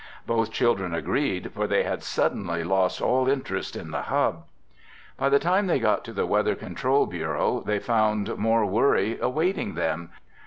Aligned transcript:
Both 0.25 0.49
children 0.51 0.95
agreed, 0.95 1.51
for 1.53 1.67
they 1.67 1.83
had 1.83 2.01
suddenly 2.01 2.63
lost 2.63 3.03
all 3.03 3.29
interest 3.29 3.75
in 3.75 3.91
the 3.91 4.01
hub. 4.01 4.45
By 5.15 5.29
the 5.29 5.37
time 5.37 5.67
they 5.67 5.77
got 5.79 6.03
to 6.05 6.11
the 6.11 6.25
Weather 6.25 6.55
Control 6.55 7.05
Bureau 7.05 7.61
they 7.63 7.77
found 7.77 8.35
more 8.35 8.65
worry 8.65 9.19
awaiting 9.19 9.75
them. 9.75 10.09